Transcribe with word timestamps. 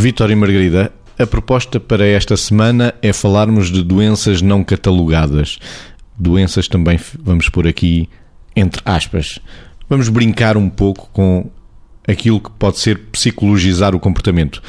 Vitória 0.00 0.32
e 0.32 0.36
Margarida, 0.36 0.90
a 1.18 1.26
proposta 1.26 1.78
para 1.78 2.06
esta 2.06 2.34
semana 2.34 2.94
é 3.02 3.12
falarmos 3.12 3.70
de 3.70 3.82
doenças 3.82 4.40
não 4.40 4.64
catalogadas. 4.64 5.58
Doenças 6.18 6.66
também 6.66 6.98
vamos 7.22 7.50
por 7.50 7.66
aqui 7.68 8.08
entre 8.56 8.80
aspas. 8.86 9.38
Vamos 9.90 10.08
brincar 10.08 10.56
um 10.56 10.70
pouco 10.70 11.10
com 11.12 11.50
aquilo 12.08 12.40
que 12.40 12.50
pode 12.52 12.78
ser 12.78 12.98
psicologizar 13.12 13.94
o 13.94 14.00
comportamento. 14.00 14.62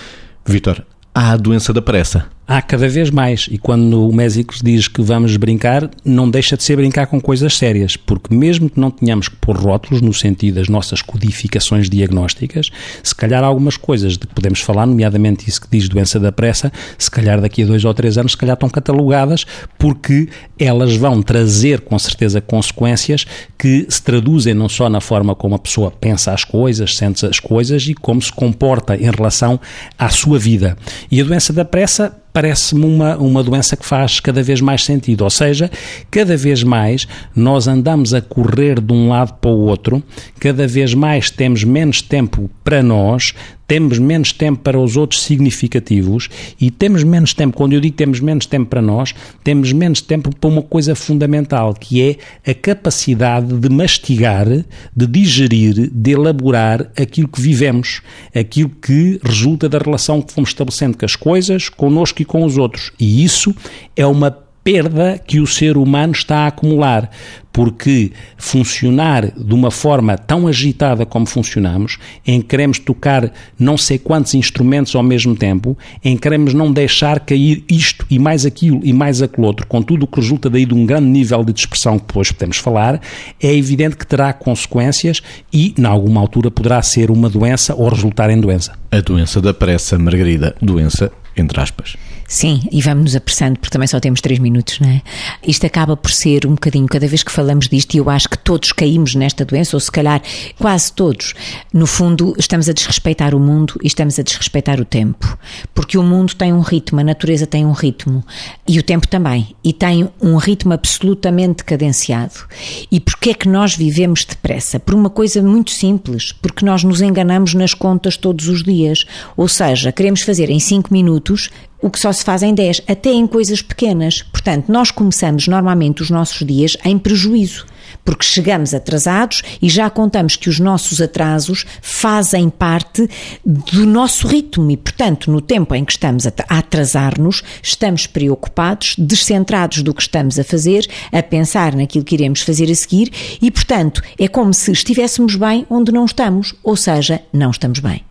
Vitor, 0.45 0.85
há 1.15 1.31
a 1.31 1.37
doença 1.37 1.71
da 1.71 1.81
pressa 1.81 2.27
há 2.51 2.61
cada 2.61 2.89
vez 2.89 3.09
mais. 3.09 3.47
E 3.49 3.57
quando 3.57 4.09
o 4.09 4.13
Mésicles 4.13 4.61
diz 4.61 4.89
que 4.89 5.01
vamos 5.01 5.37
brincar, 5.37 5.89
não 6.03 6.29
deixa 6.29 6.57
de 6.57 6.63
ser 6.63 6.75
brincar 6.75 7.07
com 7.07 7.21
coisas 7.21 7.57
sérias, 7.57 7.95
porque 7.95 8.35
mesmo 8.35 8.69
que 8.69 8.77
não 8.77 8.91
tenhamos 8.91 9.29
que 9.29 9.37
pôr 9.37 9.55
rótulos 9.55 10.01
no 10.01 10.13
sentido 10.13 10.55
das 10.55 10.67
nossas 10.67 11.01
codificações 11.01 11.89
diagnósticas, 11.89 12.69
se 13.01 13.15
calhar 13.15 13.41
algumas 13.41 13.77
coisas 13.77 14.13
de 14.13 14.27
que 14.27 14.35
podemos 14.35 14.59
falar, 14.59 14.85
nomeadamente 14.85 15.47
isso 15.49 15.61
que 15.61 15.67
diz 15.71 15.87
doença 15.87 16.19
da 16.19 16.29
pressa, 16.29 16.73
se 16.97 17.09
calhar 17.09 17.39
daqui 17.39 17.63
a 17.63 17.65
dois 17.65 17.85
ou 17.85 17.93
três 17.93 18.17
anos, 18.17 18.33
se 18.33 18.37
calhar 18.37 18.55
estão 18.55 18.69
catalogadas, 18.69 19.45
porque 19.79 20.27
elas 20.59 20.93
vão 20.97 21.21
trazer 21.21 21.79
com 21.79 21.97
certeza 21.97 22.41
consequências 22.41 23.25
que 23.57 23.85
se 23.87 24.03
traduzem 24.03 24.53
não 24.53 24.67
só 24.67 24.89
na 24.89 24.99
forma 24.99 25.33
como 25.33 25.55
a 25.55 25.59
pessoa 25.59 25.89
pensa 25.89 26.33
as 26.33 26.43
coisas, 26.43 26.97
sente 26.97 27.25
as 27.25 27.39
coisas 27.39 27.87
e 27.87 27.93
como 27.93 28.21
se 28.21 28.31
comporta 28.31 28.97
em 28.97 29.09
relação 29.09 29.57
à 29.97 30.09
sua 30.09 30.37
vida. 30.37 30.77
E 31.09 31.21
a 31.21 31.23
doença 31.23 31.53
da 31.53 31.63
pressa 31.63 32.20
parece-me 32.33 32.85
uma, 32.85 33.17
uma 33.17 33.43
doença 33.43 33.75
que 33.75 33.85
faz 33.85 34.19
cada 34.19 34.41
vez 34.41 34.61
mais 34.61 34.83
sentido. 34.83 35.23
Ou 35.23 35.29
seja, 35.29 35.69
cada 36.09 36.35
vez 36.37 36.63
mais 36.63 37.07
nós 37.35 37.67
andamos 37.67 38.13
a 38.13 38.21
correr 38.21 38.79
de 38.79 38.93
um 38.93 39.09
lado 39.09 39.33
para 39.33 39.51
o 39.51 39.59
outro, 39.61 40.01
cada 40.39 40.67
vez 40.67 40.93
mais 40.93 41.29
temos 41.29 41.63
menos 41.63 42.01
tempo 42.01 42.49
para 42.63 42.81
nós, 42.81 43.33
temos 43.71 43.99
menos 43.99 44.33
tempo 44.33 44.59
para 44.59 44.77
os 44.77 44.97
outros 44.97 45.23
significativos 45.23 46.27
e 46.59 46.69
temos 46.69 47.05
menos 47.05 47.33
tempo, 47.33 47.55
quando 47.55 47.71
eu 47.71 47.79
digo 47.79 47.95
temos 47.95 48.19
menos 48.19 48.45
tempo 48.45 48.69
para 48.69 48.81
nós, 48.81 49.15
temos 49.45 49.71
menos 49.71 50.01
tempo 50.01 50.35
para 50.35 50.49
uma 50.49 50.61
coisa 50.61 50.93
fundamental, 50.93 51.73
que 51.73 52.01
é 52.01 52.51
a 52.51 52.53
capacidade 52.53 53.57
de 53.57 53.69
mastigar, 53.69 54.45
de 54.45 55.07
digerir, 55.07 55.89
de 55.89 56.11
elaborar 56.11 56.91
aquilo 56.99 57.29
que 57.29 57.39
vivemos, 57.39 58.01
aquilo 58.35 58.71
que 58.71 59.21
resulta 59.23 59.69
da 59.69 59.77
relação 59.77 60.21
que 60.21 60.33
fomos 60.33 60.49
estabelecendo 60.49 60.97
com 60.97 61.05
as 61.05 61.15
coisas, 61.15 61.69
connosco 61.69 62.21
e 62.21 62.25
com 62.25 62.43
os 62.43 62.57
outros. 62.57 62.91
E 62.99 63.23
isso 63.23 63.55
é 63.95 64.05
uma 64.05 64.37
perda 64.63 65.19
que 65.25 65.39
o 65.39 65.47
ser 65.47 65.77
humano 65.77 66.13
está 66.13 66.39
a 66.39 66.47
acumular, 66.47 67.09
porque 67.51 68.11
funcionar 68.37 69.31
de 69.31 69.53
uma 69.53 69.69
forma 69.71 70.17
tão 70.17 70.47
agitada 70.47 71.05
como 71.05 71.25
funcionamos, 71.25 71.97
em 72.25 72.41
que 72.41 72.47
queremos 72.47 72.79
tocar 72.79 73.31
não 73.59 73.77
sei 73.77 73.97
quantos 73.97 74.33
instrumentos 74.33 74.95
ao 74.95 75.03
mesmo 75.03 75.35
tempo, 75.35 75.77
em 76.03 76.15
que 76.15 76.21
queremos 76.21 76.53
não 76.53 76.71
deixar 76.71 77.19
cair 77.19 77.63
isto 77.69 78.05
e 78.09 78.17
mais 78.17 78.45
aquilo 78.45 78.79
e 78.83 78.93
mais 78.93 79.21
aquele 79.21 79.45
outro, 79.45 79.67
com 79.67 79.81
tudo 79.81 80.03
o 80.03 80.07
que 80.07 80.19
resulta 80.19 80.49
daí 80.49 80.65
de 80.65 80.73
um 80.73 80.85
grande 80.85 81.07
nível 81.07 81.43
de 81.43 81.53
dispersão 81.53 81.99
que 81.99 82.05
depois 82.07 82.31
podemos 82.31 82.57
falar, 82.57 83.01
é 83.41 83.53
evidente 83.53 83.97
que 83.97 84.07
terá 84.07 84.31
consequências 84.31 85.21
e, 85.51 85.73
em 85.77 85.85
alguma 85.85 86.21
altura, 86.21 86.49
poderá 86.49 86.81
ser 86.81 87.11
uma 87.11 87.29
doença 87.29 87.75
ou 87.75 87.89
resultar 87.89 88.29
em 88.29 88.39
doença. 88.39 88.73
A 88.91 89.01
doença 89.01 89.41
da 89.41 89.53
pressa, 89.53 89.97
Margarida, 89.97 90.55
doença 90.61 91.11
entre 91.35 91.59
aspas. 91.59 91.95
Sim, 92.31 92.61
e 92.71 92.81
vamos 92.81 93.03
nos 93.03 93.15
apressando 93.17 93.59
porque 93.59 93.73
também 93.73 93.87
só 93.87 93.99
temos 93.99 94.21
três 94.21 94.39
minutos, 94.39 94.79
não 94.79 94.87
é? 94.87 95.01
Isto 95.45 95.65
acaba 95.65 95.97
por 95.97 96.11
ser 96.11 96.45
um 96.45 96.51
bocadinho, 96.51 96.87
cada 96.87 97.05
vez 97.05 97.23
que 97.23 97.31
falamos 97.31 97.67
disto, 97.67 97.93
e 97.93 97.97
eu 97.97 98.09
acho 98.09 98.29
que 98.29 98.37
todos 98.37 98.71
caímos 98.71 99.15
nesta 99.15 99.43
doença, 99.43 99.75
ou 99.75 99.81
se 99.81 99.91
calhar 99.91 100.21
quase 100.57 100.93
todos, 100.93 101.33
no 101.73 101.85
fundo 101.85 102.33
estamos 102.37 102.69
a 102.69 102.73
desrespeitar 102.73 103.35
o 103.35 103.39
mundo 103.39 103.77
e 103.83 103.87
estamos 103.87 104.17
a 104.17 104.23
desrespeitar 104.23 104.79
o 104.79 104.85
tempo. 104.85 105.37
Porque 105.75 105.97
o 105.97 106.03
mundo 106.03 106.33
tem 106.33 106.53
um 106.53 106.61
ritmo, 106.61 107.01
a 107.01 107.03
natureza 107.03 107.45
tem 107.45 107.65
um 107.65 107.73
ritmo, 107.73 108.23
e 108.65 108.79
o 108.79 108.83
tempo 108.83 109.09
também, 109.09 109.53
e 109.61 109.73
tem 109.73 110.09
um 110.21 110.37
ritmo 110.37 110.71
absolutamente 110.71 111.65
cadenciado. 111.65 112.45
E 112.89 113.01
porquê 113.01 113.31
é 113.31 113.33
que 113.33 113.49
nós 113.49 113.75
vivemos 113.75 114.23
depressa? 114.23 114.79
Por 114.79 114.95
uma 114.95 115.09
coisa 115.09 115.41
muito 115.41 115.71
simples, 115.71 116.31
porque 116.31 116.65
nós 116.65 116.81
nos 116.81 117.01
enganamos 117.01 117.53
nas 117.53 117.73
contas 117.73 118.15
todos 118.15 118.47
os 118.47 118.63
dias. 118.63 119.03
Ou 119.35 119.49
seja, 119.49 119.91
queremos 119.91 120.21
fazer 120.21 120.49
em 120.49 120.59
cinco 120.61 120.93
minutos 121.21 121.49
o 121.81 121.89
que 121.89 121.99
só 121.99 122.11
se 122.11 122.23
faz 122.23 122.43
em 122.43 122.53
10, 122.53 122.83
até 122.87 123.11
em 123.11 123.25
coisas 123.25 123.61
pequenas. 123.61 124.21
Portanto, 124.21 124.71
nós 124.71 124.91
começamos 124.91 125.47
normalmente 125.47 126.03
os 126.03 126.11
nossos 126.11 126.45
dias 126.45 126.77
em 126.85 126.95
prejuízo, 126.95 127.65
porque 128.05 128.23
chegamos 128.23 128.71
atrasados 128.75 129.41
e 129.59 129.67
já 129.67 129.89
contamos 129.89 130.35
que 130.35 130.47
os 130.47 130.59
nossos 130.59 131.01
atrasos 131.01 131.65
fazem 131.81 132.51
parte 132.51 133.09
do 133.43 133.83
nosso 133.87 134.27
ritmo 134.27 134.69
e, 134.69 134.77
portanto, 134.77 135.31
no 135.31 135.41
tempo 135.41 135.73
em 135.73 135.83
que 135.83 135.91
estamos 135.91 136.27
a 136.27 136.33
atrasar-nos, 136.49 137.41
estamos 137.63 138.05
preocupados, 138.05 138.95
descentrados 138.95 139.81
do 139.81 139.91
que 139.91 140.03
estamos 140.03 140.37
a 140.37 140.43
fazer, 140.43 140.87
a 141.11 141.23
pensar 141.23 141.75
naquilo 141.75 142.05
que 142.05 142.13
iremos 142.13 142.41
fazer 142.41 142.69
a 142.69 142.75
seguir 142.75 143.11
e, 143.41 143.49
portanto, 143.49 144.03
é 144.19 144.27
como 144.27 144.53
se 144.53 144.71
estivéssemos 144.71 145.35
bem 145.35 145.65
onde 145.67 145.91
não 145.91 146.05
estamos, 146.05 146.53
ou 146.63 146.75
seja, 146.75 147.21
não 147.33 147.49
estamos 147.49 147.79
bem. 147.79 148.03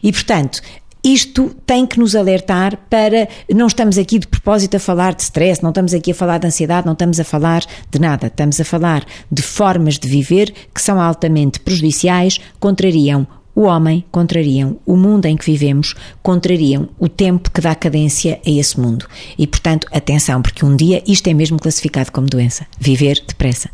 E, 0.00 0.12
portanto, 0.12 0.62
isto 1.06 1.54
tem 1.64 1.86
que 1.86 2.00
nos 2.00 2.16
alertar 2.16 2.76
para. 2.90 3.28
Não 3.54 3.68
estamos 3.68 3.96
aqui 3.96 4.18
de 4.18 4.26
propósito 4.26 4.76
a 4.76 4.80
falar 4.80 5.14
de 5.14 5.22
stress, 5.22 5.62
não 5.62 5.70
estamos 5.70 5.94
aqui 5.94 6.10
a 6.10 6.14
falar 6.14 6.38
de 6.38 6.48
ansiedade, 6.48 6.84
não 6.84 6.94
estamos 6.94 7.20
a 7.20 7.24
falar 7.24 7.62
de 7.90 8.00
nada. 8.00 8.26
Estamos 8.26 8.60
a 8.60 8.64
falar 8.64 9.04
de 9.30 9.40
formas 9.40 9.98
de 9.98 10.08
viver 10.08 10.52
que 10.74 10.82
são 10.82 11.00
altamente 11.00 11.60
prejudiciais, 11.60 12.40
contrariam 12.58 13.26
o 13.54 13.62
homem, 13.62 14.04
contrariam 14.10 14.78
o 14.84 14.96
mundo 14.96 15.26
em 15.26 15.36
que 15.36 15.46
vivemos, 15.46 15.94
contrariam 16.22 16.88
o 16.98 17.08
tempo 17.08 17.50
que 17.50 17.60
dá 17.60 17.74
cadência 17.74 18.40
a 18.44 18.50
esse 18.50 18.78
mundo. 18.78 19.06
E, 19.38 19.46
portanto, 19.46 19.86
atenção, 19.92 20.42
porque 20.42 20.64
um 20.64 20.74
dia 20.74 21.02
isto 21.06 21.28
é 21.28 21.32
mesmo 21.32 21.58
classificado 21.58 22.10
como 22.10 22.26
doença. 22.26 22.66
Viver 22.78 23.22
depressa. 23.26 23.70